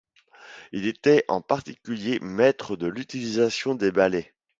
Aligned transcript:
Il 0.71 0.87
était 0.87 1.25
en 1.27 1.41
particulier 1.41 2.17
maitre 2.21 2.75
dans 2.75 2.89
l’utilisation 2.89 3.75
des 3.75 3.91
balais. 3.91 4.33